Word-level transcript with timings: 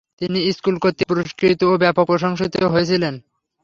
তিনি 0.21 0.39
স্কুল 0.57 0.75
কর্তৃক 0.77 1.07
পুরস্কৃত 1.09 1.59
ও 1.63 1.73
ব্যাপক 1.83 2.05
প্রশংসিত 2.11 2.53
হয়েছিলেন। 2.73 3.13